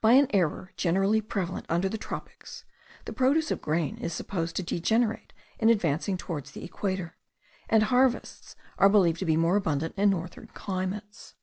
By 0.00 0.12
an 0.12 0.28
error 0.32 0.70
generally 0.76 1.20
prevalent 1.20 1.66
under 1.68 1.88
the 1.88 1.98
tropics, 1.98 2.64
the 3.06 3.12
produce 3.12 3.50
of 3.50 3.60
grain 3.60 3.96
is 3.96 4.12
supposed 4.12 4.54
to 4.54 4.62
degenerate 4.62 5.32
in 5.58 5.68
advancing 5.68 6.16
towards 6.16 6.52
the 6.52 6.62
equator, 6.62 7.16
and 7.68 7.82
harvests 7.82 8.54
are 8.78 8.88
believed 8.88 9.18
to 9.18 9.26
be 9.26 9.36
more 9.36 9.56
abundant 9.56 9.94
in 9.96 10.10
northern 10.10 10.46
climates. 10.46 11.34